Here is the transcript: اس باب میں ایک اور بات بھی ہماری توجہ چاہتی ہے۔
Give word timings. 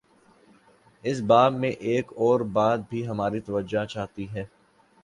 اس 1.03 1.21
باب 1.21 1.53
میں 1.53 1.69
ایک 1.81 2.13
اور 2.17 2.39
بات 2.53 2.79
بھی 2.89 3.07
ہماری 3.07 3.39
توجہ 3.39 3.85
چاہتی 3.85 4.27
ہے۔ 4.29 4.45